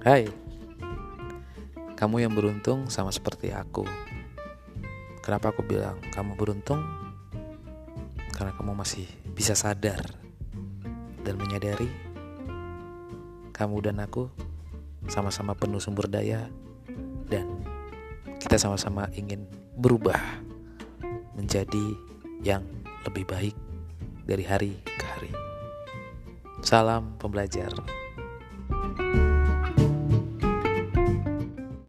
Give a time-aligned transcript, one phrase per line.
[0.00, 0.30] Hai,
[1.98, 3.84] kamu yang beruntung sama seperti aku.
[5.20, 6.80] Kenapa aku bilang kamu beruntung?
[8.32, 9.04] Karena kamu masih
[9.36, 10.00] bisa sadar
[11.26, 11.90] dan menyadari
[13.52, 14.32] kamu dan aku
[15.12, 16.48] sama-sama penuh sumber daya
[17.28, 17.60] dan
[18.40, 19.44] kita sama-sama ingin
[19.76, 20.16] berubah
[21.36, 21.92] menjadi
[22.40, 22.64] yang
[23.04, 23.56] lebih baik
[24.24, 25.32] dari hari ke hari.
[26.64, 27.99] Salam pembelajar.